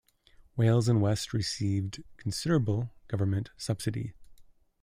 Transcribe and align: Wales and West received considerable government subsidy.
Wales 0.57 0.89
and 0.89 0.99
West 0.99 1.31
received 1.31 2.03
considerable 2.17 2.91
government 3.07 3.51
subsidy. 3.55 4.15